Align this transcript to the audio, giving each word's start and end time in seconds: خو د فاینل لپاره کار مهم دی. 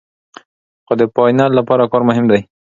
خو 0.85 0.93
د 1.01 1.03
فاینل 1.13 1.51
لپاره 1.59 1.89
کار 1.91 2.03
مهم 2.09 2.25
دی. 2.31 2.41